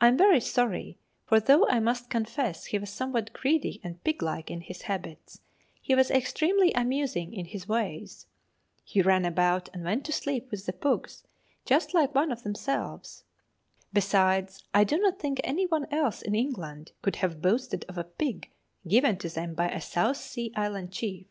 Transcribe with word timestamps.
I 0.00 0.08
am 0.08 0.18
very 0.18 0.40
sorry; 0.40 0.98
for 1.26 1.38
though 1.38 1.64
I 1.68 1.78
must 1.78 2.10
confess 2.10 2.64
he 2.64 2.78
was 2.80 2.90
somewhat 2.90 3.32
greedy 3.32 3.80
and 3.84 4.02
pig 4.02 4.20
like 4.20 4.50
in 4.50 4.62
his 4.62 4.82
habits, 4.82 5.42
he 5.80 5.94
was 5.94 6.10
extremely 6.10 6.72
amusing 6.72 7.32
in 7.32 7.44
his 7.44 7.68
ways. 7.68 8.26
He 8.82 9.00
ran 9.00 9.24
about 9.24 9.68
and 9.72 9.84
went 9.84 10.04
to 10.06 10.12
sleep 10.12 10.50
with 10.50 10.66
the 10.66 10.72
pugs, 10.72 11.22
just 11.64 11.94
like 11.94 12.16
one 12.16 12.32
of 12.32 12.42
themselves. 12.42 13.22
Besides, 13.92 14.64
I 14.74 14.82
do 14.82 14.98
not 14.98 15.20
think 15.20 15.40
any 15.44 15.66
one 15.66 15.86
else 15.92 16.20
in 16.20 16.34
England 16.34 16.90
could 17.00 17.14
have 17.22 17.40
boasted 17.40 17.84
of 17.88 17.96
a 17.96 18.02
pig 18.02 18.50
given 18.88 19.18
to 19.18 19.28
them 19.28 19.54
by 19.54 19.68
a 19.70 19.80
South 19.80 20.16
Sea 20.16 20.52
Island 20.56 20.90
chief. 20.90 21.28